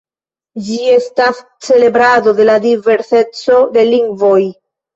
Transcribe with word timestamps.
Ĝi 0.69 0.77
estas 0.93 1.41
celebrado 1.67 2.35
de 2.41 2.49
la 2.53 2.57
diverseco 2.65 3.63
de 3.79 3.87
lingvoj. 3.95 4.43